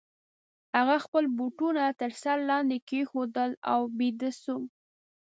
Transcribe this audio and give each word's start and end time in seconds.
هغه 0.77 0.95
خپل 1.05 1.23
بوټونه 1.37 1.83
تر 1.99 2.11
سر 2.21 2.37
لاندي 2.49 2.79
کښېښودل 2.87 3.51
او 3.73 3.81
بیده 3.97 4.31
سو. 4.43 4.57